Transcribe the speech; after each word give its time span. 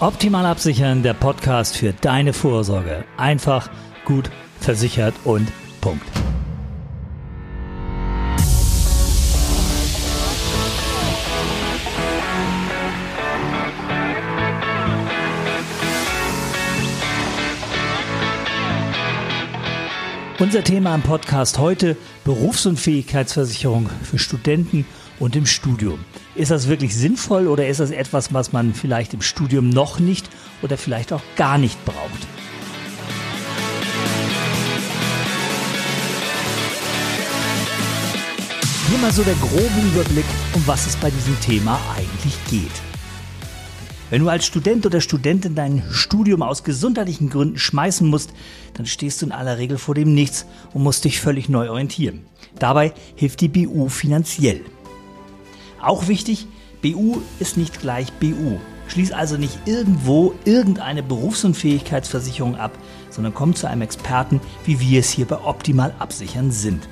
Optimal 0.00 0.46
absichern, 0.46 1.02
der 1.02 1.12
Podcast 1.12 1.76
für 1.76 1.92
deine 1.92 2.32
Vorsorge. 2.32 3.04
Einfach, 3.18 3.68
gut, 4.06 4.30
versichert 4.58 5.14
und 5.24 5.52
Punkt. 5.82 6.06
Unser 20.38 20.64
Thema 20.64 20.94
im 20.94 21.02
Podcast 21.02 21.58
heute 21.58 21.98
Berufsunfähigkeitsversicherung 22.24 23.90
für 24.02 24.18
Studenten 24.18 24.86
und 25.20 25.36
im 25.36 25.46
Studium. 25.46 26.00
Ist 26.34 26.50
das 26.50 26.66
wirklich 26.66 26.96
sinnvoll 26.96 27.46
oder 27.46 27.68
ist 27.68 27.78
das 27.78 27.92
etwas, 27.92 28.34
was 28.34 28.52
man 28.52 28.74
vielleicht 28.74 29.14
im 29.14 29.22
Studium 29.22 29.68
noch 29.68 30.00
nicht 30.00 30.28
oder 30.62 30.76
vielleicht 30.76 31.12
auch 31.12 31.22
gar 31.36 31.58
nicht 31.58 31.84
braucht? 31.84 32.26
Hier 38.88 38.98
mal 38.98 39.12
so 39.12 39.22
der 39.22 39.34
grobe 39.34 39.86
Überblick, 39.92 40.24
um 40.54 40.66
was 40.66 40.86
es 40.86 40.96
bei 40.96 41.10
diesem 41.10 41.38
Thema 41.40 41.78
eigentlich 41.96 42.34
geht. 42.50 42.72
Wenn 44.10 44.22
du 44.22 44.28
als 44.28 44.44
Student 44.44 44.84
oder 44.86 45.00
Studentin 45.00 45.54
dein 45.54 45.84
Studium 45.92 46.42
aus 46.42 46.64
gesundheitlichen 46.64 47.30
Gründen 47.30 47.58
schmeißen 47.58 48.08
musst, 48.08 48.32
dann 48.74 48.86
stehst 48.86 49.22
du 49.22 49.26
in 49.26 49.32
aller 49.32 49.58
Regel 49.58 49.78
vor 49.78 49.94
dem 49.94 50.12
Nichts 50.12 50.46
und 50.74 50.82
musst 50.82 51.04
dich 51.04 51.20
völlig 51.20 51.48
neu 51.48 51.70
orientieren. 51.70 52.22
Dabei 52.58 52.92
hilft 53.14 53.40
die 53.40 53.48
BU 53.48 53.88
finanziell. 53.88 54.64
Auch 55.82 56.08
wichtig, 56.08 56.46
BU 56.82 57.20
ist 57.38 57.56
nicht 57.56 57.80
gleich 57.80 58.12
BU. 58.14 58.58
Schließ 58.88 59.12
also 59.12 59.36
nicht 59.36 59.56
irgendwo 59.66 60.34
irgendeine 60.44 61.02
Berufsunfähigkeitsversicherung 61.02 62.56
ab, 62.56 62.72
sondern 63.08 63.34
komm 63.34 63.54
zu 63.54 63.68
einem 63.68 63.82
Experten, 63.82 64.40
wie 64.64 64.80
wir 64.80 65.00
es 65.00 65.10
hier 65.10 65.26
bei 65.26 65.38
Optimal 65.44 65.94
Absichern 65.98 66.50
sind. 66.50 66.88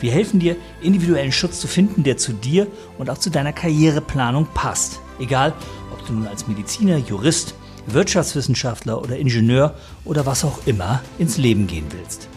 Wir 0.00 0.12
helfen 0.12 0.40
dir, 0.40 0.56
individuellen 0.80 1.32
Schutz 1.32 1.60
zu 1.60 1.68
finden, 1.68 2.02
der 2.02 2.16
zu 2.16 2.32
dir 2.32 2.66
und 2.98 3.10
auch 3.10 3.18
zu 3.18 3.30
deiner 3.30 3.52
Karriereplanung 3.52 4.46
passt. 4.54 5.00
Egal, 5.20 5.52
ob 5.92 6.04
du 6.06 6.12
nun 6.12 6.26
als 6.26 6.48
Mediziner, 6.48 6.96
Jurist, 6.96 7.54
Wirtschaftswissenschaftler 7.86 9.00
oder 9.00 9.16
Ingenieur 9.16 9.74
oder 10.04 10.26
was 10.26 10.44
auch 10.44 10.66
immer 10.66 11.02
ins 11.18 11.38
Leben 11.38 11.66
gehen 11.66 11.86
willst. 11.90 12.28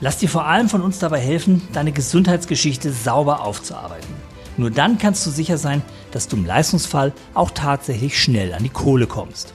Lass 0.00 0.18
dir 0.18 0.28
vor 0.28 0.44
allem 0.44 0.68
von 0.68 0.82
uns 0.82 0.98
dabei 0.98 1.20
helfen, 1.20 1.62
deine 1.72 1.92
Gesundheitsgeschichte 1.92 2.92
sauber 2.92 3.40
aufzuarbeiten. 3.40 4.25
Nur 4.56 4.70
dann 4.70 4.98
kannst 4.98 5.26
du 5.26 5.30
sicher 5.30 5.58
sein, 5.58 5.82
dass 6.12 6.28
du 6.28 6.36
im 6.36 6.46
Leistungsfall 6.46 7.12
auch 7.34 7.50
tatsächlich 7.50 8.20
schnell 8.20 8.54
an 8.54 8.62
die 8.62 8.70
Kohle 8.70 9.06
kommst. 9.06 9.54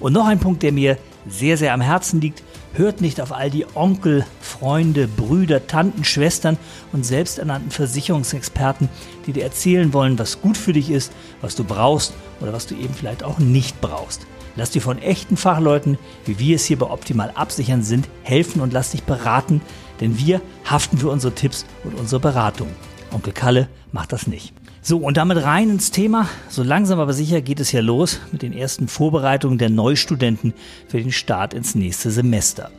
Und 0.00 0.12
noch 0.12 0.26
ein 0.26 0.40
Punkt, 0.40 0.62
der 0.62 0.72
mir 0.72 0.98
sehr, 1.28 1.56
sehr 1.56 1.72
am 1.72 1.80
Herzen 1.80 2.20
liegt, 2.20 2.42
hört 2.74 3.00
nicht 3.00 3.20
auf 3.20 3.32
all 3.32 3.50
die 3.50 3.66
Onkel, 3.74 4.26
Freunde, 4.40 5.06
Brüder, 5.06 5.66
Tanten, 5.66 6.04
Schwestern 6.04 6.58
und 6.92 7.06
selbsternannten 7.06 7.70
Versicherungsexperten, 7.70 8.88
die 9.26 9.32
dir 9.32 9.44
erzählen 9.44 9.92
wollen, 9.92 10.18
was 10.18 10.40
gut 10.40 10.56
für 10.56 10.72
dich 10.72 10.90
ist, 10.90 11.12
was 11.40 11.54
du 11.54 11.62
brauchst 11.64 12.14
oder 12.40 12.52
was 12.52 12.66
du 12.66 12.74
eben 12.74 12.92
vielleicht 12.92 13.22
auch 13.22 13.38
nicht 13.38 13.80
brauchst. 13.80 14.26
Lass 14.56 14.70
dir 14.70 14.82
von 14.82 14.98
echten 14.98 15.36
Fachleuten, 15.36 15.98
wie 16.26 16.38
wir 16.38 16.56
es 16.56 16.64
hier 16.64 16.78
bei 16.78 16.86
Optimal 16.86 17.32
Absichern 17.34 17.82
sind, 17.82 18.08
helfen 18.22 18.60
und 18.60 18.72
lass 18.72 18.90
dich 18.90 19.02
beraten, 19.04 19.60
denn 20.00 20.18
wir 20.18 20.40
haften 20.64 20.98
für 20.98 21.10
unsere 21.10 21.34
Tipps 21.34 21.64
und 21.84 21.94
unsere 21.94 22.20
Beratung. 22.20 22.68
Onkel 23.14 23.32
Kalle 23.32 23.68
macht 23.92 24.12
das 24.12 24.26
nicht. 24.26 24.52
So, 24.82 24.98
und 24.98 25.16
damit 25.16 25.42
rein 25.42 25.70
ins 25.70 25.90
Thema. 25.90 26.28
So 26.50 26.62
langsam 26.62 27.00
aber 27.00 27.14
sicher 27.14 27.40
geht 27.40 27.60
es 27.60 27.72
ja 27.72 27.80
los 27.80 28.20
mit 28.32 28.42
den 28.42 28.52
ersten 28.52 28.88
Vorbereitungen 28.88 29.56
der 29.56 29.70
Neustudenten 29.70 30.52
für 30.88 31.00
den 31.00 31.12
Start 31.12 31.54
ins 31.54 31.74
nächste 31.74 32.10
Semester. 32.10 32.70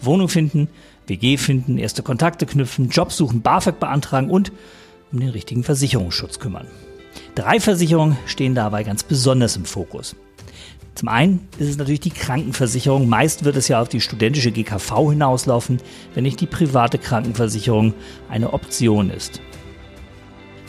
Wohnung 0.00 0.28
finden, 0.28 0.68
WG 1.06 1.36
finden, 1.36 1.78
erste 1.78 2.02
Kontakte 2.02 2.46
knüpfen, 2.46 2.88
Job 2.88 3.12
suchen, 3.12 3.42
BAföG 3.42 3.78
beantragen 3.78 4.30
und 4.30 4.50
um 5.12 5.20
den 5.20 5.28
richtigen 5.28 5.62
Versicherungsschutz 5.62 6.40
kümmern. 6.40 6.66
Drei 7.36 7.60
Versicherungen 7.60 8.16
stehen 8.26 8.54
dabei 8.54 8.82
ganz 8.82 9.04
besonders 9.04 9.56
im 9.56 9.64
Fokus. 9.64 10.16
Zum 10.94 11.08
einen 11.08 11.48
ist 11.58 11.68
es 11.68 11.76
natürlich 11.76 12.00
die 12.00 12.10
Krankenversicherung. 12.10 13.08
Meist 13.08 13.44
wird 13.44 13.56
es 13.56 13.68
ja 13.68 13.80
auf 13.80 13.88
die 13.88 14.00
studentische 14.00 14.52
GKV 14.52 15.10
hinauslaufen, 15.10 15.78
wenn 16.14 16.22
nicht 16.22 16.40
die 16.40 16.46
private 16.46 16.98
Krankenversicherung 16.98 17.94
eine 18.28 18.52
Option 18.52 19.10
ist. 19.10 19.40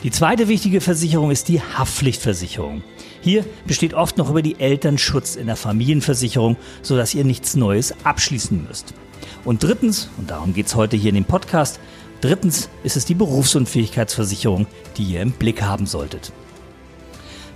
Die 0.06 0.12
zweite 0.12 0.46
wichtige 0.46 0.80
Versicherung 0.80 1.32
ist 1.32 1.48
die 1.48 1.60
Haftpflichtversicherung. 1.60 2.84
Hier 3.22 3.44
besteht 3.66 3.92
oft 3.92 4.18
noch 4.18 4.30
über 4.30 4.40
die 4.40 4.60
Eltern 4.60 4.98
Schutz 4.98 5.34
in 5.34 5.48
der 5.48 5.56
Familienversicherung, 5.56 6.56
sodass 6.80 7.12
ihr 7.12 7.24
nichts 7.24 7.56
Neues 7.56 7.92
abschließen 8.04 8.68
müsst. 8.68 8.94
Und 9.44 9.64
drittens, 9.64 10.08
und 10.16 10.30
darum 10.30 10.54
geht 10.54 10.66
es 10.66 10.76
heute 10.76 10.96
hier 10.96 11.08
in 11.08 11.16
dem 11.16 11.24
Podcast, 11.24 11.80
drittens 12.20 12.68
ist 12.84 12.96
es 12.96 13.04
die 13.04 13.16
Berufsunfähigkeitsversicherung, 13.16 14.68
die 14.96 15.02
ihr 15.02 15.22
im 15.22 15.32
Blick 15.32 15.62
haben 15.62 15.86
solltet. 15.86 16.32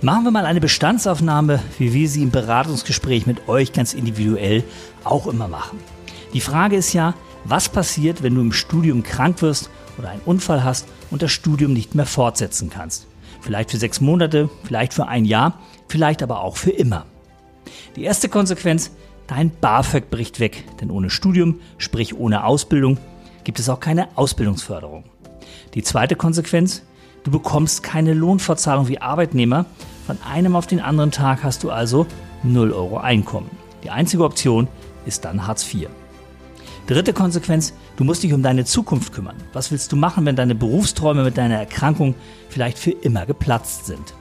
Machen 0.01 0.25
wir 0.25 0.31
mal 0.31 0.45
eine 0.45 0.59
Bestandsaufnahme, 0.59 1.61
wie 1.77 1.93
wir 1.93 2.09
sie 2.09 2.21
im 2.21 2.31
Beratungsgespräch 2.31 3.27
mit 3.27 3.47
euch 3.47 3.71
ganz 3.71 3.93
individuell 3.93 4.65
auch 5.05 5.27
immer 5.27 5.47
machen. 5.47 5.79
Die 6.33 6.41
Frage 6.41 6.75
ist 6.75 6.91
ja, 6.91 7.13
was 7.45 7.69
passiert, 7.69 8.23
wenn 8.23 8.35
du 8.35 8.41
im 8.41 8.51
Studium 8.51 9.03
krank 9.03 9.41
wirst 9.41 9.69
oder 10.01 10.09
einen 10.09 10.21
Unfall 10.25 10.63
hast 10.63 10.87
und 11.09 11.21
das 11.21 11.31
Studium 11.31 11.73
nicht 11.73 11.95
mehr 11.95 12.05
fortsetzen 12.05 12.69
kannst. 12.69 13.07
Vielleicht 13.39 13.71
für 13.71 13.77
sechs 13.77 14.01
Monate, 14.01 14.49
vielleicht 14.63 14.93
für 14.93 15.07
ein 15.07 15.25
Jahr, 15.25 15.59
vielleicht 15.87 16.21
aber 16.23 16.41
auch 16.41 16.57
für 16.57 16.71
immer. 16.71 17.05
Die 17.95 18.03
erste 18.03 18.29
Konsequenz, 18.29 18.91
dein 19.27 19.51
BAföG 19.51 20.09
bricht 20.09 20.39
weg, 20.39 20.63
denn 20.79 20.91
ohne 20.91 21.09
Studium, 21.09 21.59
sprich 21.77 22.15
ohne 22.15 22.43
Ausbildung, 22.43 22.97
gibt 23.43 23.59
es 23.59 23.69
auch 23.69 23.79
keine 23.79 24.09
Ausbildungsförderung. 24.17 25.03
Die 25.73 25.83
zweite 25.83 26.15
Konsequenz, 26.15 26.83
du 27.23 27.31
bekommst 27.31 27.83
keine 27.83 28.13
Lohnfortzahlung 28.13 28.87
wie 28.87 28.99
Arbeitnehmer, 28.99 29.65
von 30.05 30.17
einem 30.29 30.55
auf 30.55 30.67
den 30.67 30.81
anderen 30.81 31.11
Tag 31.11 31.43
hast 31.43 31.63
du 31.63 31.71
also 31.71 32.07
0 32.43 32.73
Euro 32.73 32.97
Einkommen. 32.97 33.49
Die 33.83 33.91
einzige 33.91 34.23
Option 34.23 34.67
ist 35.05 35.25
dann 35.25 35.47
Hartz 35.47 35.71
IV. 35.73 35.87
Dritte 36.87 37.13
Konsequenz, 37.13 37.73
du 37.95 38.03
musst 38.03 38.23
dich 38.23 38.33
um 38.33 38.41
deine 38.41 38.65
Zukunft 38.65 39.13
kümmern. 39.13 39.35
Was 39.53 39.71
willst 39.71 39.91
du 39.91 39.95
machen, 39.95 40.25
wenn 40.25 40.35
deine 40.35 40.55
Berufsträume 40.55 41.23
mit 41.23 41.37
deiner 41.37 41.57
Erkrankung 41.57 42.15
vielleicht 42.49 42.79
für 42.79 42.91
immer 42.91 43.25
geplatzt 43.25 43.85
sind? 43.85 44.13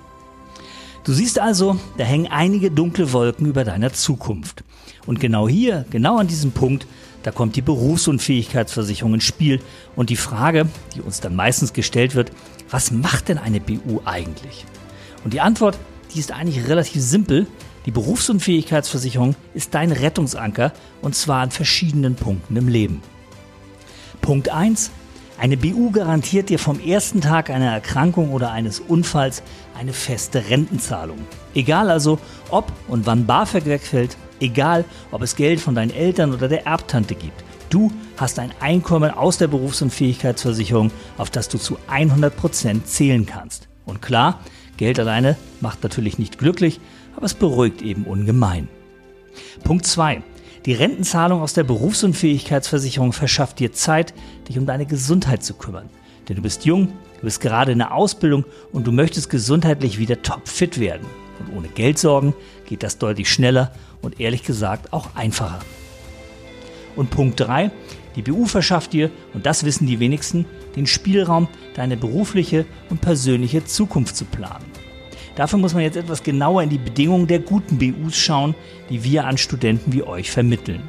Du 1.05 1.13
siehst 1.13 1.39
also, 1.39 1.79
da 1.97 2.05
hängen 2.05 2.29
einige 2.31 2.71
dunkle 2.71 3.13
Wolken 3.13 3.47
über 3.47 3.65
deiner 3.65 3.93
Zukunft. 3.93 4.63
Und 5.07 5.19
genau 5.19 5.49
hier, 5.49 5.87
genau 5.91 6.19
an 6.19 6.27
diesem 6.27 6.53
Punkt, 6.53 6.87
da 7.23 7.31
kommt 7.31 7.57
die 7.57 7.63
Berufsunfähigkeitsversicherung 7.63 9.15
ins 9.15 9.25
Spiel 9.25 9.61
und 9.97 10.11
die 10.11 10.17
Frage, 10.17 10.67
die 10.95 11.01
uns 11.01 11.21
dann 11.21 11.35
meistens 11.35 11.73
gestellt 11.73 12.15
wird, 12.15 12.31
was 12.71 12.91
macht 12.91 13.29
denn 13.29 13.39
eine 13.39 13.61
BU 13.61 14.01
eigentlich? 14.05 14.67
Und 15.25 15.33
die 15.33 15.41
Antwort, 15.41 15.79
die 16.15 16.21
ist 16.21 16.33
eigentlich 16.33 16.69
relativ 16.69 17.03
simpel, 17.03 17.47
die 17.87 17.91
Berufsunfähigkeitsversicherung 17.91 19.37
ist 19.55 19.75
dein 19.75 19.93
Rettungsanker 19.93 20.73
und 21.01 21.15
zwar 21.15 21.43
an 21.43 21.51
verschiedenen 21.51 22.15
Punkten 22.15 22.57
im 22.57 22.69
Leben. 22.69 23.03
Punkt 24.21 24.51
1. 24.51 24.91
Eine 25.39 25.57
BU 25.57 25.91
garantiert 25.91 26.51
dir 26.51 26.59
vom 26.59 26.79
ersten 26.81 27.23
Tag 27.23 27.49
einer 27.49 27.73
Erkrankung 27.73 28.33
oder 28.33 28.53
eines 28.53 28.79
Unfalls 28.79 29.43
eine 29.79 29.95
feste 29.95 30.51
Rentenzahlung. 30.51 31.17
Egal 31.55 31.89
also, 31.89 32.19
ob 32.51 32.71
und 32.89 33.07
wann 33.07 33.25
BAföG 33.25 33.65
wegfällt, 33.65 34.19
egal, 34.41 34.85
ob 35.11 35.23
es 35.23 35.37
Geld 35.37 35.61
von 35.61 35.75
deinen 35.75 35.95
Eltern 35.95 36.35
oder 36.35 36.49
der 36.49 36.67
Erbtante 36.67 37.15
gibt. 37.15 37.43
Du 37.71 37.91
hast 38.19 38.39
ein 38.39 38.53
Einkommen 38.61 39.11
aus 39.11 39.39
der 39.39 39.47
Berufsunfähigkeitsversicherung, 39.47 40.91
auf 41.17 41.31
das 41.31 41.49
du 41.49 41.57
zu 41.57 41.79
100% 41.91 42.85
zählen 42.85 43.25
kannst. 43.25 43.69
Und 43.87 44.03
klar, 44.03 44.41
Geld 44.77 44.99
alleine 44.99 45.37
macht 45.61 45.83
natürlich 45.83 46.19
nicht 46.19 46.37
glücklich, 46.37 46.81
aber 47.21 47.27
es 47.27 47.35
beruhigt 47.35 47.83
eben 47.83 48.05
ungemein. 48.05 48.67
Punkt 49.63 49.85
2. 49.85 50.23
Die 50.65 50.73
Rentenzahlung 50.73 51.43
aus 51.43 51.53
der 51.53 51.65
Berufsunfähigkeitsversicherung 51.65 53.13
verschafft 53.13 53.59
dir 53.59 53.75
Zeit, 53.75 54.15
dich 54.49 54.59
um 54.59 54.65
deine 54.65 54.87
Gesundheit 54.87 55.45
zu 55.45 55.53
kümmern. 55.53 55.91
Denn 56.29 56.37
du 56.37 56.43
bist 56.43 56.65
jung, 56.65 56.87
du 57.19 57.25
bist 57.25 57.43
gerade 57.43 57.73
in 57.73 57.79
der 57.79 57.93
Ausbildung 57.93 58.47
und 58.73 58.87
du 58.87 58.93
möchtest 58.93 59.29
gesundheitlich 59.29 59.99
wieder 59.99 60.23
topfit 60.23 60.81
werden. 60.81 61.07
Und 61.41 61.55
ohne 61.59 61.69
Geldsorgen 61.69 62.33
geht 62.65 62.83
das 62.83 62.97
deutlich 62.97 63.31
schneller 63.31 63.71
und 64.01 64.19
ehrlich 64.19 64.43
gesagt 64.43 64.95
auch 64.95 65.15
einfacher. 65.15 65.61
Und 66.97 67.11
Punkt 67.11 67.39
3. 67.39 67.71
Die 68.17 68.23
BU 68.23 68.47
verschafft 68.47 68.95
dir, 68.95 69.11
und 69.35 69.45
das 69.45 69.65
wissen 69.65 69.87
die 69.87 70.01
wenigsten, 70.01 70.47
den 70.75 70.87
Spielraum, 70.87 71.49
deine 71.75 71.99
berufliche 71.99 72.65
und 72.89 73.03
persönliche 73.03 73.67
Zukunft 73.67 74.17
zu 74.17 74.25
planen. 74.25 74.70
Dafür 75.41 75.59
muss 75.59 75.73
man 75.73 75.83
jetzt 75.83 75.97
etwas 75.97 76.23
genauer 76.23 76.65
in 76.65 76.69
die 76.69 76.77
Bedingungen 76.77 77.27
der 77.27 77.39
guten 77.39 77.79
BUs 77.79 78.15
schauen, 78.15 78.55
die 78.91 79.05
wir 79.05 79.25
an 79.25 79.39
Studenten 79.39 79.91
wie 79.91 80.03
euch 80.03 80.31
vermitteln. 80.31 80.83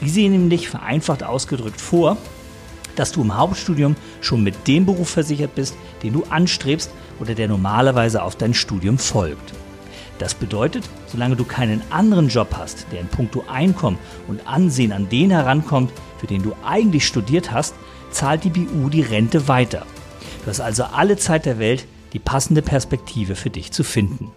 Die 0.00 0.08
sehen 0.08 0.32
nämlich 0.32 0.70
vereinfacht 0.70 1.22
ausgedrückt 1.22 1.78
vor, 1.78 2.16
dass 2.94 3.12
du 3.12 3.20
im 3.20 3.36
Hauptstudium 3.36 3.94
schon 4.22 4.42
mit 4.42 4.66
dem 4.66 4.86
Beruf 4.86 5.10
versichert 5.10 5.54
bist, 5.54 5.76
den 6.02 6.14
du 6.14 6.24
anstrebst 6.30 6.90
oder 7.20 7.34
der 7.34 7.48
normalerweise 7.48 8.22
auf 8.22 8.34
dein 8.34 8.54
Studium 8.54 8.96
folgt. 8.96 9.52
Das 10.18 10.32
bedeutet, 10.32 10.88
solange 11.06 11.36
du 11.36 11.44
keinen 11.44 11.82
anderen 11.90 12.28
Job 12.28 12.56
hast, 12.56 12.86
der 12.92 13.00
in 13.00 13.08
puncto 13.08 13.44
Einkommen 13.46 13.98
und 14.26 14.48
Ansehen 14.48 14.92
an 14.92 15.10
den 15.10 15.30
herankommt, 15.30 15.92
für 16.16 16.26
den 16.26 16.42
du 16.42 16.54
eigentlich 16.64 17.06
studiert 17.06 17.52
hast, 17.52 17.74
zahlt 18.10 18.42
die 18.42 18.48
BU 18.48 18.88
die 18.88 19.02
Rente 19.02 19.48
weiter. 19.48 19.84
Du 20.44 20.50
hast 20.50 20.60
also 20.60 20.84
alle 20.84 21.18
Zeit 21.18 21.44
der 21.44 21.58
Welt, 21.58 21.86
die 22.16 22.20
passende 22.20 22.62
Perspektive 22.62 23.34
für 23.34 23.50
dich 23.50 23.72
zu 23.72 23.84
finden. 23.84 24.32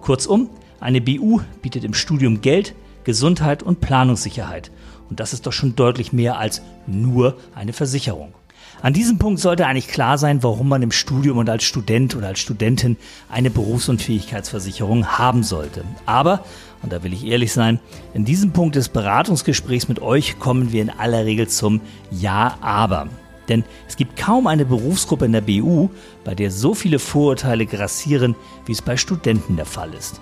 Kurzum, 0.00 0.48
eine 0.80 1.02
BU 1.02 1.40
bietet 1.60 1.84
im 1.84 1.92
Studium 1.92 2.40
Geld, 2.40 2.74
Gesundheit 3.04 3.62
und 3.62 3.82
Planungssicherheit. 3.82 4.70
Und 5.10 5.20
das 5.20 5.34
ist 5.34 5.46
doch 5.46 5.52
schon 5.52 5.76
deutlich 5.76 6.14
mehr 6.14 6.38
als 6.38 6.62
nur 6.86 7.36
eine 7.54 7.74
Versicherung. 7.74 8.32
An 8.80 8.94
diesem 8.94 9.18
Punkt 9.18 9.40
sollte 9.40 9.66
eigentlich 9.66 9.88
klar 9.88 10.16
sein, 10.16 10.42
warum 10.42 10.70
man 10.70 10.80
im 10.80 10.90
Studium 10.90 11.36
und 11.36 11.50
als 11.50 11.64
Student 11.64 12.16
oder 12.16 12.28
als 12.28 12.38
Studentin 12.38 12.96
eine 13.28 13.50
Berufsunfähigkeitsversicherung 13.50 15.18
haben 15.18 15.42
sollte. 15.42 15.84
Aber, 16.06 16.46
und 16.82 16.94
da 16.94 17.02
will 17.02 17.12
ich 17.12 17.26
ehrlich 17.26 17.52
sein, 17.52 17.78
in 18.14 18.24
diesem 18.24 18.52
Punkt 18.52 18.74
des 18.74 18.88
Beratungsgesprächs 18.88 19.88
mit 19.88 20.00
euch 20.00 20.38
kommen 20.38 20.72
wir 20.72 20.80
in 20.80 20.88
aller 20.88 21.26
Regel 21.26 21.46
zum 21.46 21.82
Ja, 22.10 22.56
aber. 22.62 23.08
Denn 23.48 23.64
es 23.88 23.96
gibt 23.96 24.16
kaum 24.16 24.46
eine 24.46 24.64
Berufsgruppe 24.64 25.24
in 25.24 25.32
der 25.32 25.40
BU, 25.40 25.88
bei 26.24 26.34
der 26.34 26.50
so 26.50 26.74
viele 26.74 26.98
Vorurteile 26.98 27.66
grassieren, 27.66 28.34
wie 28.64 28.72
es 28.72 28.82
bei 28.82 28.96
Studenten 28.96 29.56
der 29.56 29.66
Fall 29.66 29.94
ist. 29.94 30.20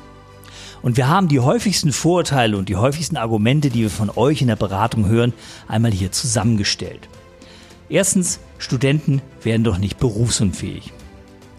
Und 0.82 0.98
wir 0.98 1.08
haben 1.08 1.28
die 1.28 1.40
häufigsten 1.40 1.92
Vorurteile 1.92 2.58
und 2.58 2.68
die 2.68 2.76
häufigsten 2.76 3.16
Argumente, 3.16 3.70
die 3.70 3.80
wir 3.80 3.90
von 3.90 4.10
euch 4.10 4.42
in 4.42 4.48
der 4.48 4.56
Beratung 4.56 5.06
hören, 5.06 5.32
einmal 5.66 5.92
hier 5.92 6.12
zusammengestellt. 6.12 7.08
Erstens, 7.88 8.40
Studenten 8.58 9.22
werden 9.42 9.64
doch 9.64 9.78
nicht 9.78 9.98
berufsunfähig. 9.98 10.92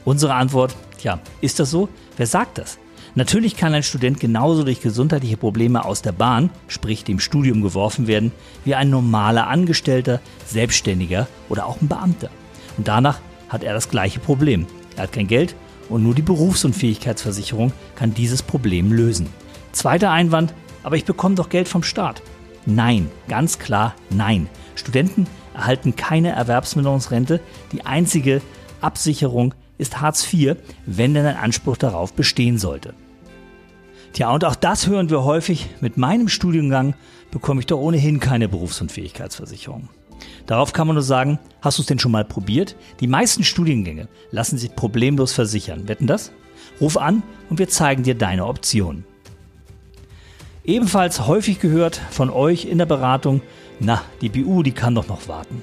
Unsere 0.05 0.35
Antwort, 0.35 0.75
tja, 0.99 1.19
ist 1.41 1.59
das 1.59 1.71
so? 1.71 1.89
Wer 2.17 2.27
sagt 2.27 2.59
das? 2.59 2.77
Natürlich 3.17 3.55
kann 3.55 3.73
ein 3.73 3.83
Student 3.83 4.19
genauso 4.19 4.65
durch 4.65 4.81
gesundheitliche 4.81 5.37
Probleme 5.37 5.85
aus 5.85 6.01
der 6.01 6.11
Bahn, 6.11 6.49
sprich 6.67 7.05
dem 7.05 7.21
Studium, 7.21 7.61
geworfen 7.61 8.07
werden, 8.07 8.33
wie 8.65 8.75
ein 8.75 8.89
normaler 8.89 9.47
Angestellter, 9.47 10.19
Selbstständiger 10.45 11.25
oder 11.47 11.65
auch 11.65 11.79
ein 11.81 11.87
Beamter. 11.87 12.29
Und 12.77 12.89
danach 12.89 13.21
hat 13.47 13.63
er 13.63 13.73
das 13.73 13.89
gleiche 13.89 14.19
Problem. 14.19 14.67
Er 14.97 15.03
hat 15.03 15.13
kein 15.13 15.27
Geld 15.27 15.55
und 15.87 16.03
nur 16.03 16.13
die 16.13 16.23
Berufsunfähigkeitsversicherung 16.23 17.71
kann 17.95 18.13
dieses 18.13 18.43
Problem 18.43 18.91
lösen. 18.91 19.29
Zweiter 19.71 20.11
Einwand, 20.11 20.53
aber 20.83 20.97
ich 20.97 21.05
bekomme 21.05 21.35
doch 21.35 21.47
Geld 21.47 21.69
vom 21.69 21.83
Staat. 21.83 22.21
Nein, 22.65 23.09
ganz 23.29 23.59
klar 23.59 23.95
nein. 24.09 24.49
Studenten 24.75 25.25
erhalten 25.53 25.95
keine 25.95 26.31
Erwerbsminderungsrente. 26.31 27.39
Die 27.71 27.85
einzige 27.85 28.41
Absicherung 28.81 29.53
ist 29.77 30.01
Hartz 30.01 30.33
IV, 30.33 30.57
wenn 30.85 31.13
denn 31.13 31.25
ein 31.25 31.37
Anspruch 31.37 31.77
darauf 31.77 32.11
bestehen 32.11 32.57
sollte. 32.57 32.93
Tja, 34.15 34.31
und 34.31 34.45
auch 34.45 34.55
das 34.55 34.87
hören 34.87 35.09
wir 35.09 35.25
häufig. 35.25 35.67
Mit 35.81 35.97
meinem 35.97 36.29
Studiengang 36.29 36.93
bekomme 37.31 37.59
ich 37.59 37.65
doch 37.65 37.79
ohnehin 37.79 38.21
keine 38.21 38.47
Berufsunfähigkeitsversicherung. 38.47 39.89
Darauf 40.45 40.71
kann 40.71 40.87
man 40.87 40.93
nur 40.93 41.03
sagen, 41.03 41.37
hast 41.59 41.79
du 41.79 41.81
es 41.81 41.87
denn 41.87 41.99
schon 41.99 42.13
mal 42.13 42.23
probiert? 42.23 42.77
Die 43.01 43.07
meisten 43.07 43.43
Studiengänge 43.43 44.07
lassen 44.31 44.57
sich 44.57 44.73
problemlos 44.73 45.33
versichern. 45.33 45.89
Wetten 45.89 46.07
das? 46.07 46.31
Ruf 46.79 46.95
an 46.95 47.23
und 47.49 47.59
wir 47.59 47.67
zeigen 47.67 48.03
dir 48.03 48.15
deine 48.15 48.45
Optionen. 48.45 49.03
Ebenfalls 50.63 51.27
häufig 51.27 51.59
gehört 51.59 51.99
von 52.09 52.29
euch 52.29 52.63
in 52.63 52.77
der 52.77 52.85
Beratung, 52.85 53.41
na, 53.81 54.01
die 54.21 54.29
BU, 54.29 54.63
die 54.63 54.71
kann 54.71 54.95
doch 54.95 55.09
noch 55.09 55.27
warten. 55.27 55.61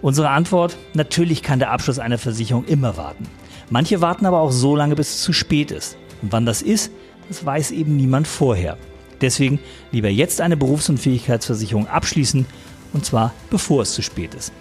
Unsere 0.00 0.30
Antwort, 0.30 0.78
natürlich 0.94 1.42
kann 1.42 1.58
der 1.58 1.72
Abschluss 1.72 1.98
einer 1.98 2.16
Versicherung 2.16 2.64
immer 2.64 2.96
warten. 2.96 3.24
Manche 3.68 4.00
warten 4.00 4.24
aber 4.24 4.40
auch 4.40 4.50
so 4.50 4.74
lange, 4.74 4.94
bis 4.94 5.10
es 5.10 5.22
zu 5.22 5.34
spät 5.34 5.70
ist. 5.70 5.98
Und 6.22 6.32
wann 6.32 6.46
das 6.46 6.62
ist, 6.62 6.90
das 7.28 7.44
weiß 7.44 7.70
eben 7.70 7.96
niemand 7.96 8.26
vorher. 8.26 8.76
Deswegen 9.20 9.58
lieber 9.92 10.08
jetzt 10.08 10.40
eine 10.40 10.56
Berufsunfähigkeitsversicherung 10.56 11.88
abschließen, 11.88 12.46
und 12.92 13.04
zwar 13.04 13.32
bevor 13.50 13.82
es 13.82 13.94
zu 13.94 14.02
spät 14.02 14.34
ist. 14.34 14.52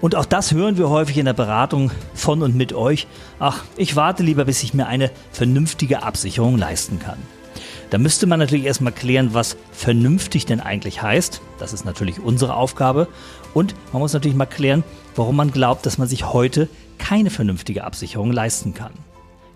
Und 0.00 0.14
auch 0.14 0.26
das 0.26 0.52
hören 0.52 0.76
wir 0.76 0.90
häufig 0.90 1.18
in 1.18 1.24
der 1.24 1.32
Beratung 1.32 1.90
von 2.14 2.42
und 2.42 2.54
mit 2.54 2.72
euch. 2.72 3.06
Ach, 3.38 3.64
ich 3.76 3.96
warte 3.96 4.22
lieber, 4.22 4.44
bis 4.44 4.62
ich 4.62 4.74
mir 4.74 4.86
eine 4.86 5.10
vernünftige 5.32 6.02
Absicherung 6.02 6.58
leisten 6.58 6.98
kann. 6.98 7.18
Da 7.90 7.98
müsste 7.98 8.26
man 8.26 8.38
natürlich 8.38 8.66
erstmal 8.66 8.92
klären, 8.92 9.32
was 9.32 9.56
vernünftig 9.72 10.44
denn 10.44 10.60
eigentlich 10.60 11.02
heißt. 11.02 11.40
Das 11.58 11.72
ist 11.72 11.84
natürlich 11.84 12.20
unsere 12.20 12.54
Aufgabe. 12.54 13.08
Und 13.54 13.74
man 13.92 14.02
muss 14.02 14.12
natürlich 14.12 14.36
mal 14.36 14.44
klären, 14.46 14.84
warum 15.14 15.36
man 15.36 15.50
glaubt, 15.50 15.86
dass 15.86 15.96
man 15.96 16.08
sich 16.08 16.32
heute 16.32 16.68
keine 16.98 17.30
vernünftige 17.30 17.84
Absicherung 17.84 18.32
leisten 18.32 18.74
kann. 18.74 18.92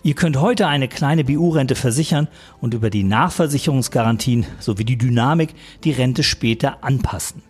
Ihr 0.03 0.15
könnt 0.15 0.37
heute 0.37 0.67
eine 0.67 0.87
kleine 0.87 1.23
BU-Rente 1.23 1.75
versichern 1.75 2.27
und 2.59 2.73
über 2.73 2.89
die 2.89 3.03
Nachversicherungsgarantien 3.03 4.47
sowie 4.59 4.83
die 4.83 4.97
Dynamik 4.97 5.53
die 5.83 5.91
Rente 5.91 6.23
später 6.23 6.83
anpassen. 6.83 7.43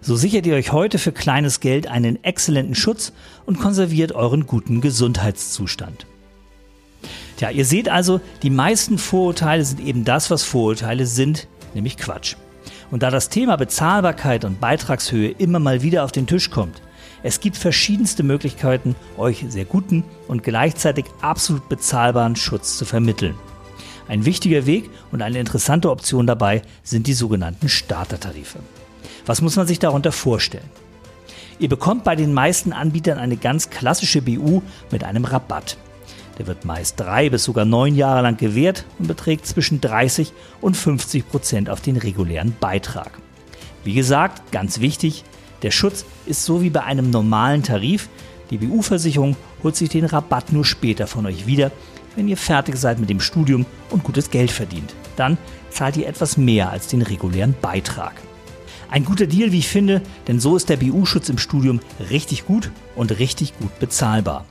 So 0.00 0.16
sichert 0.16 0.46
ihr 0.46 0.54
euch 0.54 0.72
heute 0.72 0.98
für 0.98 1.12
kleines 1.12 1.60
Geld 1.60 1.86
einen 1.86 2.22
exzellenten 2.24 2.74
Schutz 2.74 3.12
und 3.44 3.58
konserviert 3.58 4.12
euren 4.12 4.46
guten 4.46 4.80
Gesundheitszustand. 4.80 6.06
Tja, 7.36 7.50
ihr 7.50 7.66
seht 7.66 7.90
also, 7.90 8.22
die 8.42 8.50
meisten 8.50 8.96
Vorurteile 8.96 9.64
sind 9.64 9.80
eben 9.80 10.04
das, 10.04 10.30
was 10.30 10.44
Vorurteile 10.44 11.04
sind, 11.04 11.46
nämlich 11.74 11.98
Quatsch. 11.98 12.36
Und 12.90 13.02
da 13.02 13.10
das 13.10 13.28
Thema 13.28 13.56
Bezahlbarkeit 13.56 14.46
und 14.46 14.60
Beitragshöhe 14.60 15.30
immer 15.30 15.58
mal 15.58 15.82
wieder 15.82 16.04
auf 16.04 16.12
den 16.12 16.26
Tisch 16.26 16.48
kommt, 16.48 16.80
es 17.22 17.40
gibt 17.40 17.56
verschiedenste 17.56 18.22
Möglichkeiten, 18.22 18.94
euch 19.16 19.44
sehr 19.48 19.64
guten 19.64 20.04
und 20.28 20.42
gleichzeitig 20.42 21.06
absolut 21.20 21.68
bezahlbaren 21.68 22.36
Schutz 22.36 22.78
zu 22.78 22.84
vermitteln. 22.84 23.34
Ein 24.06 24.24
wichtiger 24.24 24.66
Weg 24.66 24.88
und 25.12 25.20
eine 25.20 25.38
interessante 25.38 25.90
Option 25.90 26.26
dabei 26.26 26.62
sind 26.82 27.06
die 27.06 27.12
sogenannten 27.12 27.68
Startertarife. 27.68 28.60
Was 29.26 29.42
muss 29.42 29.56
man 29.56 29.66
sich 29.66 29.78
darunter 29.78 30.12
vorstellen? 30.12 30.70
Ihr 31.58 31.68
bekommt 31.68 32.04
bei 32.04 32.14
den 32.14 32.32
meisten 32.32 32.72
Anbietern 32.72 33.18
eine 33.18 33.36
ganz 33.36 33.68
klassische 33.68 34.22
BU 34.22 34.62
mit 34.90 35.02
einem 35.04 35.24
Rabatt. 35.24 35.76
Der 36.38 36.46
wird 36.46 36.64
meist 36.64 37.00
drei 37.00 37.28
bis 37.28 37.44
sogar 37.44 37.64
neun 37.64 37.96
Jahre 37.96 38.22
lang 38.22 38.36
gewährt 38.36 38.84
und 38.98 39.08
beträgt 39.08 39.44
zwischen 39.44 39.80
30 39.80 40.32
und 40.60 40.76
50 40.76 41.28
Prozent 41.28 41.68
auf 41.68 41.80
den 41.80 41.96
regulären 41.96 42.54
Beitrag. 42.58 43.10
Wie 43.82 43.94
gesagt, 43.94 44.52
ganz 44.52 44.80
wichtig, 44.80 45.24
der 45.62 45.70
Schutz 45.70 46.04
ist 46.26 46.44
so 46.44 46.62
wie 46.62 46.70
bei 46.70 46.84
einem 46.84 47.10
normalen 47.10 47.62
Tarif. 47.62 48.08
Die 48.50 48.58
BU-Versicherung 48.58 49.36
holt 49.62 49.76
sich 49.76 49.88
den 49.88 50.04
Rabatt 50.04 50.52
nur 50.52 50.64
später 50.64 51.06
von 51.06 51.26
euch 51.26 51.46
wieder, 51.46 51.72
wenn 52.16 52.28
ihr 52.28 52.36
fertig 52.36 52.76
seid 52.76 52.98
mit 52.98 53.10
dem 53.10 53.20
Studium 53.20 53.66
und 53.90 54.04
gutes 54.04 54.30
Geld 54.30 54.50
verdient. 54.50 54.94
Dann 55.16 55.36
zahlt 55.70 55.96
ihr 55.96 56.06
etwas 56.06 56.36
mehr 56.36 56.70
als 56.70 56.86
den 56.88 57.02
regulären 57.02 57.54
Beitrag. 57.60 58.14
Ein 58.90 59.04
guter 59.04 59.26
Deal, 59.26 59.52
wie 59.52 59.58
ich 59.58 59.68
finde, 59.68 60.00
denn 60.28 60.40
so 60.40 60.56
ist 60.56 60.70
der 60.70 60.78
BU-Schutz 60.78 61.28
im 61.28 61.38
Studium 61.38 61.80
richtig 62.10 62.46
gut 62.46 62.70
und 62.96 63.18
richtig 63.18 63.58
gut 63.58 63.78
bezahlbar. 63.78 64.46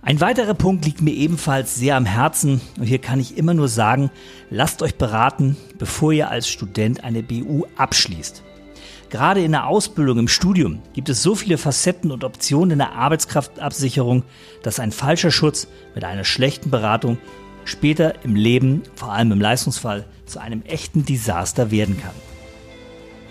Ein 0.00 0.20
weiterer 0.20 0.54
Punkt 0.54 0.86
liegt 0.86 1.02
mir 1.02 1.12
ebenfalls 1.12 1.74
sehr 1.74 1.96
am 1.96 2.06
Herzen 2.06 2.60
und 2.78 2.84
hier 2.84 2.98
kann 2.98 3.20
ich 3.20 3.36
immer 3.36 3.52
nur 3.52 3.68
sagen, 3.68 4.10
lasst 4.48 4.80
euch 4.80 4.94
beraten, 4.94 5.56
bevor 5.76 6.12
ihr 6.12 6.30
als 6.30 6.48
Student 6.48 7.04
eine 7.04 7.22
BU 7.22 7.64
abschließt. 7.76 8.42
Gerade 9.10 9.42
in 9.42 9.52
der 9.52 9.66
Ausbildung 9.66 10.18
im 10.18 10.28
Studium 10.28 10.82
gibt 10.92 11.08
es 11.08 11.22
so 11.22 11.34
viele 11.34 11.56
Facetten 11.56 12.10
und 12.10 12.24
Optionen 12.24 12.72
in 12.72 12.78
der 12.78 12.92
Arbeitskraftabsicherung, 12.92 14.22
dass 14.62 14.80
ein 14.80 14.92
falscher 14.92 15.30
Schutz 15.30 15.66
mit 15.94 16.04
einer 16.04 16.24
schlechten 16.24 16.70
Beratung 16.70 17.16
später 17.64 18.22
im 18.22 18.36
Leben, 18.36 18.82
vor 18.94 19.12
allem 19.12 19.32
im 19.32 19.40
Leistungsfall, 19.40 20.04
zu 20.26 20.40
einem 20.40 20.62
echten 20.62 21.06
Desaster 21.06 21.70
werden 21.70 21.98
kann. 21.98 22.14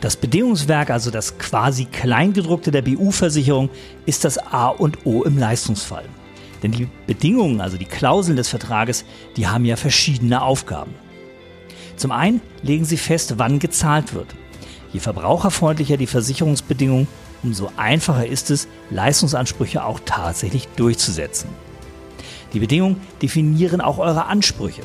Das 0.02 0.16
Bedingungswerk, 0.16 0.90
also 0.90 1.12
das 1.12 1.38
quasi 1.38 1.86
Kleingedruckte 1.86 2.72
der 2.72 2.82
BU-Versicherung, 2.82 3.70
ist 4.06 4.26
das 4.26 4.38
A 4.38 4.68
und 4.68 5.06
O 5.06 5.24
im 5.24 5.38
Leistungsfall. 5.38 6.06
Denn 6.64 6.72
die 6.72 6.88
Bedingungen, 7.06 7.62
also 7.62 7.78
die 7.78 7.86
Klauseln 7.86 8.36
des 8.36 8.50
Vertrages, 8.50 9.06
die 9.36 9.48
haben 9.48 9.66
ja 9.66 9.76
verschiedene 9.76 10.42
Aufgaben. 10.42 10.94
Zum 11.98 12.12
einen 12.12 12.42
legen 12.62 12.86
sie 12.86 12.98
fest, 12.98 13.36
wann 13.38 13.60
gezahlt 13.60 14.14
wird. 14.14 14.36
Je 14.94 15.00
verbraucherfreundlicher 15.00 15.98
die 15.98 16.08
Versicherungsbedingungen, 16.08 17.08
umso 17.44 17.72
einfacher 17.78 18.26
ist 18.26 18.52
es, 18.52 18.68
Leistungsansprüche 18.90 19.84
auch 19.84 20.00
tatsächlich 20.06 20.68
durchzusetzen. 20.76 21.50
Die 22.54 22.60
Bedingungen 22.60 23.02
definieren 23.22 23.82
auch 23.82 23.98
eure 23.98 24.26
Ansprüche. 24.26 24.84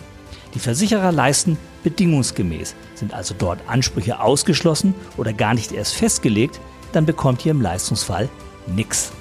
Die 0.55 0.59
Versicherer 0.59 1.13
leisten 1.13 1.57
bedingungsgemäß. 1.83 2.75
Sind 2.95 3.15
also 3.15 3.35
dort 3.37 3.61
Ansprüche 3.69 4.21
ausgeschlossen 4.21 4.95
oder 5.17 5.33
gar 5.33 5.55
nicht 5.55 5.73
erst 5.73 5.95
festgelegt, 5.95 6.61
dann 6.93 7.07
bekommt 7.07 7.47
ihr 7.47 7.53
im 7.53 7.63
Leistungsfall 7.63 8.29
nichts. 8.67 9.13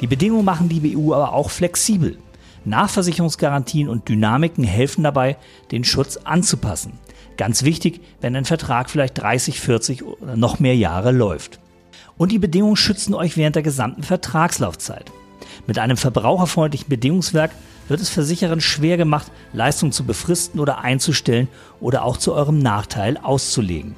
Die 0.00 0.06
Bedingungen 0.06 0.44
machen 0.44 0.68
die 0.68 0.80
BU 0.80 1.14
aber 1.14 1.32
auch 1.32 1.50
flexibel. 1.50 2.18
Nachversicherungsgarantien 2.64 3.88
und 3.88 4.08
Dynamiken 4.08 4.64
helfen 4.64 5.04
dabei, 5.04 5.36
den 5.70 5.84
Schutz 5.84 6.16
anzupassen. 6.16 6.98
Ganz 7.36 7.64
wichtig, 7.64 8.00
wenn 8.20 8.34
ein 8.34 8.44
Vertrag 8.44 8.90
vielleicht 8.90 9.18
30, 9.18 9.60
40 9.60 10.04
oder 10.04 10.36
noch 10.36 10.58
mehr 10.58 10.76
Jahre 10.76 11.12
läuft. 11.12 11.58
Und 12.16 12.32
die 12.32 12.38
Bedingungen 12.38 12.76
schützen 12.76 13.14
euch 13.14 13.36
während 13.36 13.56
der 13.56 13.62
gesamten 13.62 14.02
Vertragslaufzeit. 14.02 15.12
Mit 15.66 15.78
einem 15.78 15.96
verbraucherfreundlichen 15.96 16.88
Bedingungswerk 16.88 17.50
wird 17.88 18.00
es 18.00 18.08
Versicherern 18.08 18.60
schwer 18.60 18.96
gemacht, 18.96 19.30
Leistungen 19.52 19.92
zu 19.92 20.04
befristen 20.04 20.60
oder 20.60 20.78
einzustellen 20.78 21.48
oder 21.80 22.04
auch 22.04 22.16
zu 22.16 22.32
eurem 22.32 22.58
Nachteil 22.58 23.18
auszulegen. 23.18 23.94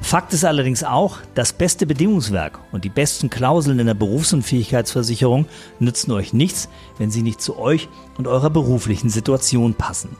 Fakt 0.00 0.32
ist 0.32 0.44
allerdings 0.44 0.82
auch, 0.82 1.18
das 1.34 1.52
beste 1.52 1.86
Bedingungswerk 1.86 2.58
und 2.72 2.84
die 2.84 2.88
besten 2.88 3.28
Klauseln 3.28 3.78
in 3.78 3.86
der 3.86 3.94
Berufsunfähigkeitsversicherung 3.94 5.46
nützen 5.78 6.12
euch 6.12 6.32
nichts, 6.32 6.70
wenn 6.96 7.10
sie 7.10 7.22
nicht 7.22 7.42
zu 7.42 7.58
euch 7.58 7.88
und 8.16 8.26
eurer 8.26 8.50
beruflichen 8.50 9.10
Situation 9.10 9.74
passen. 9.74 10.16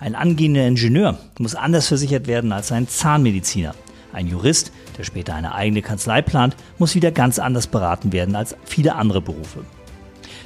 Ein 0.00 0.14
angehender 0.14 0.66
Ingenieur 0.66 1.18
muss 1.38 1.54
anders 1.54 1.88
versichert 1.88 2.26
werden 2.26 2.52
als 2.52 2.72
ein 2.72 2.88
Zahnmediziner. 2.88 3.74
Ein 4.14 4.28
Jurist, 4.28 4.72
der 4.96 5.04
später 5.04 5.34
eine 5.34 5.54
eigene 5.54 5.82
Kanzlei 5.82 6.22
plant, 6.22 6.56
muss 6.78 6.94
wieder 6.94 7.12
ganz 7.12 7.38
anders 7.38 7.66
beraten 7.66 8.10
werden 8.10 8.34
als 8.34 8.56
viele 8.64 8.94
andere 8.94 9.20
Berufe. 9.20 9.62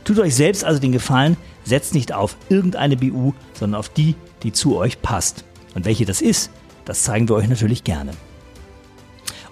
Tut 0.03 0.19
euch 0.19 0.35
selbst 0.35 0.65
also 0.65 0.81
den 0.81 0.91
Gefallen, 0.91 1.37
setzt 1.63 1.95
nicht 1.95 2.13
auf 2.13 2.37
irgendeine 2.49 2.97
BU, 2.97 3.33
sondern 3.53 3.79
auf 3.79 3.89
die, 3.89 4.17
die 4.43 4.51
zu 4.51 4.77
euch 4.77 5.01
passt. 5.01 5.45
Und 5.77 5.85
welche 5.85 6.05
das 6.05 6.21
ist, 6.21 6.51
das 6.85 7.05
zeigen 7.05 7.29
wir 7.29 7.37
euch 7.37 7.49
natürlich 7.49 7.85
gerne. 7.85 8.11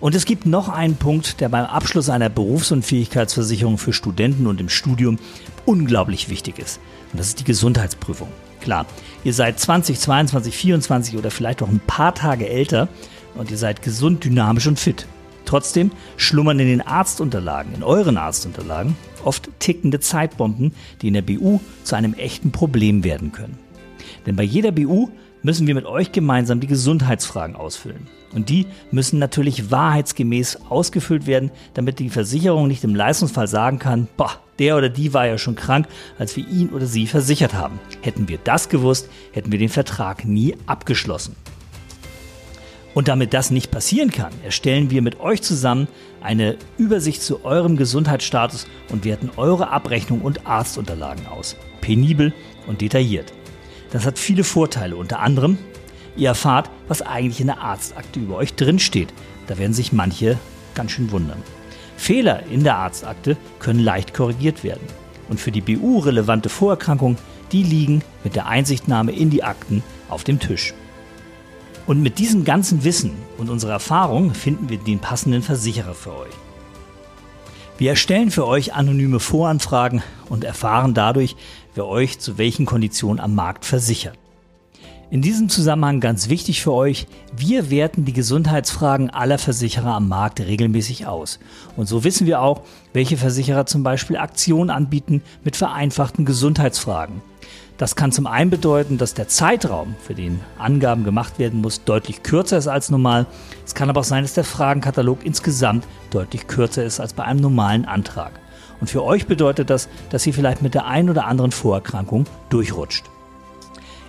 Und 0.00 0.16
es 0.16 0.24
gibt 0.24 0.46
noch 0.46 0.68
einen 0.68 0.96
Punkt, 0.96 1.40
der 1.40 1.48
beim 1.48 1.64
Abschluss 1.64 2.10
einer 2.10 2.28
Berufsunfähigkeitsversicherung 2.28 3.78
für 3.78 3.92
Studenten 3.92 4.48
und 4.48 4.60
im 4.60 4.68
Studium 4.68 5.20
unglaublich 5.64 6.28
wichtig 6.28 6.58
ist. 6.58 6.80
Und 7.12 7.20
das 7.20 7.28
ist 7.28 7.38
die 7.38 7.44
Gesundheitsprüfung. 7.44 8.28
Klar, 8.62 8.86
ihr 9.24 9.34
seid 9.34 9.58
20, 9.58 9.98
22, 9.98 10.56
24 10.56 11.16
oder 11.16 11.30
vielleicht 11.30 11.62
auch 11.62 11.68
ein 11.68 11.80
paar 11.86 12.14
Tage 12.14 12.48
älter 12.48 12.88
und 13.34 13.50
ihr 13.50 13.58
seid 13.58 13.82
gesund, 13.82 14.24
dynamisch 14.24 14.68
und 14.68 14.78
fit. 14.78 15.06
Trotzdem 15.44 15.90
schlummern 16.16 16.60
in 16.60 16.68
den 16.68 16.80
Arztunterlagen, 16.80 17.74
in 17.74 17.82
euren 17.82 18.16
Arztunterlagen, 18.16 18.96
oft 19.24 19.48
tickende 19.58 19.98
Zeitbomben, 19.98 20.72
die 21.00 21.08
in 21.08 21.14
der 21.14 21.22
BU 21.22 21.58
zu 21.82 21.96
einem 21.96 22.14
echten 22.14 22.52
Problem 22.52 23.02
werden 23.02 23.32
können. 23.32 23.58
Denn 24.26 24.36
bei 24.36 24.44
jeder 24.44 24.70
BU 24.70 25.08
müssen 25.42 25.66
wir 25.66 25.74
mit 25.74 25.86
euch 25.86 26.12
gemeinsam 26.12 26.60
die 26.60 26.68
Gesundheitsfragen 26.68 27.56
ausfüllen. 27.56 28.06
Und 28.32 28.48
die 28.48 28.66
müssen 28.92 29.18
natürlich 29.18 29.72
wahrheitsgemäß 29.72 30.60
ausgefüllt 30.68 31.26
werden, 31.26 31.50
damit 31.74 31.98
die 31.98 32.10
Versicherung 32.10 32.68
nicht 32.68 32.84
im 32.84 32.94
Leistungsfall 32.94 33.48
sagen 33.48 33.80
kann, 33.80 34.06
boah, 34.16 34.38
der 34.62 34.76
oder 34.76 34.88
die 34.88 35.12
war 35.12 35.26
ja 35.26 35.38
schon 35.38 35.56
krank, 35.56 35.88
als 36.18 36.36
wir 36.36 36.48
ihn 36.48 36.68
oder 36.70 36.86
sie 36.86 37.08
versichert 37.08 37.52
haben. 37.52 37.80
Hätten 38.00 38.28
wir 38.28 38.38
das 38.38 38.68
gewusst, 38.68 39.08
hätten 39.32 39.50
wir 39.50 39.58
den 39.58 39.68
Vertrag 39.68 40.24
nie 40.24 40.54
abgeschlossen. 40.66 41.34
Und 42.94 43.08
damit 43.08 43.34
das 43.34 43.50
nicht 43.50 43.70
passieren 43.70 44.10
kann, 44.10 44.32
erstellen 44.44 44.90
wir 44.90 45.02
mit 45.02 45.18
euch 45.18 45.42
zusammen 45.42 45.88
eine 46.22 46.56
Übersicht 46.78 47.22
zu 47.22 47.44
eurem 47.44 47.76
Gesundheitsstatus 47.76 48.66
und 48.90 49.04
werten 49.04 49.30
eure 49.36 49.70
Abrechnung 49.70 50.20
und 50.20 50.46
Arztunterlagen 50.46 51.26
aus. 51.26 51.56
Penibel 51.80 52.32
und 52.68 52.82
detailliert. 52.82 53.32
Das 53.90 54.06
hat 54.06 54.18
viele 54.18 54.44
Vorteile, 54.44 54.94
unter 54.94 55.18
anderem 55.18 55.58
Ihr 56.16 56.28
erfahrt, 56.28 56.70
was 56.88 57.02
eigentlich 57.02 57.40
in 57.40 57.46
der 57.46 57.60
Arztakte 57.60 58.20
über 58.20 58.36
euch 58.36 58.54
drinsteht. 58.54 59.08
Da 59.46 59.58
werden 59.58 59.72
sich 59.72 59.92
manche 59.92 60.38
ganz 60.74 60.92
schön 60.92 61.10
wundern. 61.10 61.42
Fehler 62.02 62.46
in 62.50 62.64
der 62.64 62.78
Arztakte 62.78 63.36
können 63.60 63.78
leicht 63.78 64.12
korrigiert 64.12 64.64
werden. 64.64 64.82
Und 65.28 65.38
für 65.38 65.52
die 65.52 65.60
BU 65.60 66.00
relevante 66.00 66.48
Vorerkrankungen, 66.48 67.16
die 67.52 67.62
liegen 67.62 68.02
mit 68.24 68.34
der 68.34 68.48
Einsichtnahme 68.48 69.12
in 69.12 69.30
die 69.30 69.44
Akten 69.44 69.84
auf 70.08 70.24
dem 70.24 70.40
Tisch. 70.40 70.74
Und 71.86 72.02
mit 72.02 72.18
diesem 72.18 72.44
ganzen 72.44 72.82
Wissen 72.82 73.12
und 73.38 73.50
unserer 73.50 73.74
Erfahrung 73.74 74.34
finden 74.34 74.68
wir 74.68 74.78
den 74.78 74.98
passenden 74.98 75.42
Versicherer 75.42 75.94
für 75.94 76.16
euch. 76.16 76.34
Wir 77.78 77.90
erstellen 77.90 78.32
für 78.32 78.48
euch 78.48 78.74
anonyme 78.74 79.20
Voranfragen 79.20 80.02
und 80.28 80.42
erfahren 80.42 80.94
dadurch, 80.94 81.36
wer 81.76 81.86
euch 81.86 82.18
zu 82.18 82.36
welchen 82.36 82.66
Konditionen 82.66 83.20
am 83.20 83.36
Markt 83.36 83.64
versichert. 83.64 84.18
In 85.12 85.20
diesem 85.20 85.50
Zusammenhang 85.50 86.00
ganz 86.00 86.30
wichtig 86.30 86.62
für 86.62 86.72
euch, 86.72 87.06
wir 87.36 87.68
werten 87.68 88.06
die 88.06 88.14
Gesundheitsfragen 88.14 89.10
aller 89.10 89.36
Versicherer 89.36 89.96
am 89.96 90.08
Markt 90.08 90.40
regelmäßig 90.40 91.06
aus. 91.06 91.38
Und 91.76 91.86
so 91.86 92.02
wissen 92.02 92.26
wir 92.26 92.40
auch, 92.40 92.62
welche 92.94 93.18
Versicherer 93.18 93.66
zum 93.66 93.82
Beispiel 93.82 94.16
Aktionen 94.16 94.70
anbieten 94.70 95.22
mit 95.44 95.54
vereinfachten 95.54 96.24
Gesundheitsfragen. 96.24 97.20
Das 97.76 97.94
kann 97.94 98.10
zum 98.10 98.26
einen 98.26 98.48
bedeuten, 98.48 98.96
dass 98.96 99.12
der 99.12 99.28
Zeitraum, 99.28 99.96
für 100.02 100.14
den 100.14 100.40
Angaben 100.58 101.04
gemacht 101.04 101.38
werden 101.38 101.60
muss, 101.60 101.84
deutlich 101.84 102.22
kürzer 102.22 102.56
ist 102.56 102.68
als 102.68 102.88
normal. 102.88 103.26
Es 103.66 103.74
kann 103.74 103.90
aber 103.90 104.00
auch 104.00 104.04
sein, 104.04 104.24
dass 104.24 104.32
der 104.32 104.44
Fragenkatalog 104.44 105.26
insgesamt 105.26 105.86
deutlich 106.10 106.46
kürzer 106.46 106.84
ist 106.84 107.00
als 107.00 107.12
bei 107.12 107.24
einem 107.24 107.40
normalen 107.40 107.84
Antrag. 107.84 108.32
Und 108.80 108.88
für 108.88 109.04
euch 109.04 109.26
bedeutet 109.26 109.68
das, 109.68 109.90
dass 110.08 110.26
ihr 110.26 110.32
vielleicht 110.32 110.62
mit 110.62 110.72
der 110.72 110.86
einen 110.86 111.10
oder 111.10 111.26
anderen 111.26 111.52
Vorerkrankung 111.52 112.24
durchrutscht. 112.48 113.11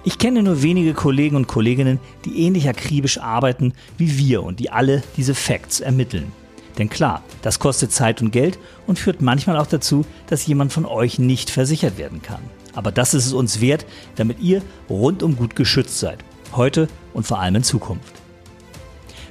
Ich 0.05 0.17
kenne 0.17 0.43
nur 0.43 0.61
wenige 0.61 0.93
Kollegen 0.93 1.37
und 1.37 1.47
Kolleginnen, 1.47 1.99
die 2.25 2.41
ähnlich 2.41 2.67
akribisch 2.67 3.19
arbeiten 3.19 3.73
wie 3.97 4.17
wir 4.17 4.43
und 4.43 4.59
die 4.59 4.69
alle 4.69 5.01
diese 5.15 5.33
Facts 5.33 5.79
ermitteln. 5.79 6.33
Denn 6.77 6.89
klar, 6.89 7.23
das 7.41 7.59
kostet 7.59 7.93
Zeit 7.93 8.21
und 8.21 8.31
Geld 8.31 8.59
und 8.85 8.99
führt 8.99 9.21
manchmal 9.21 9.57
auch 9.57 9.67
dazu, 9.67 10.05
dass 10.27 10.45
jemand 10.45 10.73
von 10.73 10.85
euch 10.85 11.19
nicht 11.19 11.49
versichert 11.49 11.97
werden 11.97 12.21
kann. 12.21 12.41
Aber 12.73 12.91
das 12.91 13.13
ist 13.13 13.27
es 13.27 13.33
uns 13.33 13.61
wert, 13.61 13.85
damit 14.15 14.39
ihr 14.41 14.61
rundum 14.89 15.37
gut 15.37 15.55
geschützt 15.55 15.99
seid. 15.99 16.19
Heute 16.53 16.89
und 17.13 17.25
vor 17.25 17.39
allem 17.39 17.55
in 17.55 17.63
Zukunft. 17.63 18.22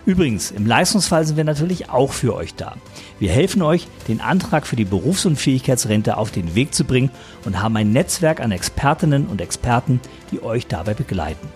Übrigens, 0.05 0.51
im 0.51 0.67
Leistungsfall 0.67 1.25
sind 1.25 1.37
wir 1.37 1.45
natürlich 1.45 1.89
auch 1.91 2.13
für 2.13 2.35
euch 2.35 2.55
da. 2.55 2.75
Wir 3.21 3.31
helfen 3.31 3.63
euch, 3.63 3.87
den 4.09 4.21
Antrag 4.21 4.67
für 4.67 4.75
die 4.75 4.85
Berufsunfähigkeitsrente 4.85 6.17
auf 6.17 6.33
den 6.33 6.57
Weg 6.57 6.75
zu 6.75 6.85
bringen 6.85 7.11
und 7.45 7.63
haben 7.63 7.77
ein 7.77 7.93
Netzwerk 7.93 8.41
an 8.41 8.51
Expertinnen 8.51 9.27
und 9.27 9.41
Experten, 9.41 10.01
die 10.33 10.43
euch 10.43 10.67
dabei 10.67 10.95
begleiten. 10.95 11.49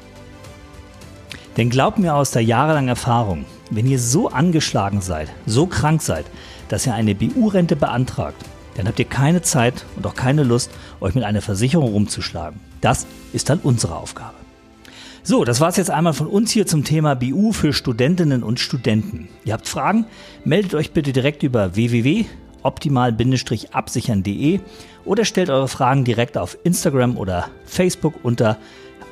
Denn 1.57 1.71
glaubt 1.71 1.99
mir 1.99 2.15
aus 2.15 2.31
der 2.31 2.45
jahrelangen 2.45 2.89
Erfahrung, 2.89 3.47
wenn 3.71 3.87
ihr 3.87 3.99
so 3.99 4.29
angeschlagen 4.29 5.01
seid, 5.01 5.29
so 5.47 5.67
krank 5.67 6.03
seid, 6.03 6.27
dass 6.69 6.87
ihr 6.87 6.95
eine 6.95 7.17
BU-Rente 7.17 7.75
beantragt, 7.75 8.45
dann 8.77 8.87
habt 8.87 8.99
ihr 8.99 9.07
keine 9.07 9.43
Zeit 9.43 9.87
und 9.97 10.07
auch 10.07 10.15
keine 10.15 10.45
Lust, 10.45 10.71
euch 11.01 11.15
mit 11.15 11.25
einer 11.25 11.43
Versicherung 11.43 11.91
rumzuschlagen. 11.91 12.61
Das 12.81 13.07
ist 13.33 13.49
dann 13.49 13.59
unsere 13.61 13.97
Aufgabe. 13.97 14.46
So, 15.29 15.45
das 15.45 15.61
war's 15.61 15.77
jetzt 15.77 15.91
einmal 15.91 16.13
von 16.13 16.29
uns 16.29 16.53
hier 16.53 16.69
zum 16.69 16.85
Thema 16.85 17.17
BU 17.17 17.51
für 17.51 17.73
Studentinnen 17.73 18.45
und 18.45 18.61
Studenten. 18.61 19.29
Ihr 19.45 19.55
habt 19.55 19.67
Fragen? 19.67 20.07
Meldet 20.45 20.77
euch 20.77 20.93
bitte 20.93 21.13
direkt 21.13 21.43
über 21.43 21.75
www.optimal-absichern.de 21.75 24.61
oder 25.05 25.25
stellt 25.25 25.51
eure 25.51 25.67
Fragen 25.67 26.05
direkt 26.05 26.39
auf 26.39 26.57
Instagram 26.63 27.17
oder 27.17 27.49
Facebook 27.65 28.15
unter 28.23 28.57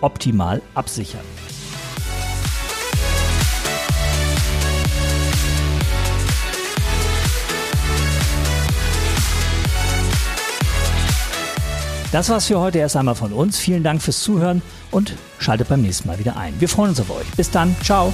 optimal 0.01 0.63
absichern. 0.77 1.25
Das 12.13 12.29
war's 12.29 12.47
für 12.47 12.61
heute 12.61 12.79
erst 12.79 12.97
einmal 12.97 13.17
von 13.17 13.33
uns. 13.33 13.59
Vielen 13.59 13.83
Dank 13.83 14.01
fürs 14.01 14.21
Zuhören 14.21 14.63
und 14.95 15.15
schaltet 15.39 15.69
beim 15.69 15.83
nächsten 15.83 16.09
Mal 16.09 16.19
wieder 16.19 16.37
ein. 16.37 16.55
Wir 16.61 16.69
freuen 16.69 16.91
uns 16.91 17.01
auf 17.01 17.11
euch. 17.11 17.27
Bis 17.37 17.51
dann. 17.51 17.75
Ciao. 17.83 18.13